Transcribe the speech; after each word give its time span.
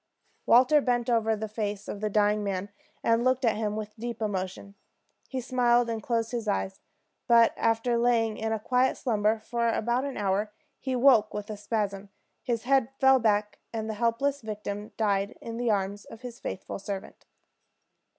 Walter 0.47 0.81
bent 0.81 1.11
over 1.11 1.35
the 1.35 1.47
face 1.47 1.87
of 1.87 2.01
the 2.01 2.09
dying 2.09 2.43
man, 2.43 2.69
and 3.03 3.23
looked 3.23 3.45
at 3.45 3.55
him 3.55 3.75
with 3.75 3.95
deep 3.99 4.19
emotion. 4.19 4.73
He 5.29 5.39
smiled 5.41 5.91
and 5.91 6.01
closed 6.01 6.31
his 6.31 6.47
eyes; 6.47 6.79
but 7.27 7.53
after 7.55 7.97
lying 7.99 8.35
in 8.35 8.51
a 8.51 8.57
quiet 8.57 8.97
slumber 8.97 9.37
for 9.41 9.67
about 9.69 10.03
an 10.03 10.17
hour, 10.17 10.51
he 10.79 10.93
awoke 10.93 11.35
with 11.35 11.51
a 11.51 11.55
spasm; 11.55 12.09
his 12.41 12.63
head 12.63 12.89
fell 12.99 13.19
back, 13.19 13.59
and 13.71 13.87
the 13.87 13.93
hapless 14.01 14.41
victim 14.41 14.91
died 14.97 15.37
in 15.39 15.57
the 15.57 15.69
arms 15.69 16.05
of 16.05 16.21
his 16.21 16.39
faithful 16.39 16.79
servant. 16.79 17.27